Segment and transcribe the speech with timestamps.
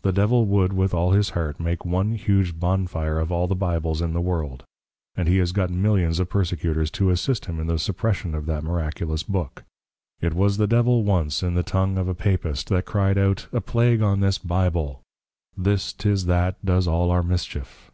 [0.02, 4.00] _The Devil would with all his heart make one huge Bonefire of all the Bibles
[4.00, 4.62] in the world;
[4.92, 8.62] & he has got Millions of persecutors to assist him in the suppression of that
[8.62, 9.64] miraculous book.
[10.20, 13.66] It was the +devil+ once in the tongue of a Papist, that cry'd out, _A
[13.66, 15.00] plague on this bible;
[15.58, 17.90] this 'tis that does all our mischief.